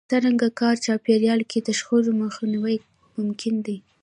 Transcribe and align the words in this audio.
څرنګه 0.09 0.47
کاري 0.59 0.79
چاپېريال 0.85 1.41
کې 1.49 1.59
د 1.67 1.69
شخړو 1.79 2.11
مخنيوی 2.23 2.77
ممکن 3.17 3.55
دی؟ 3.65 3.77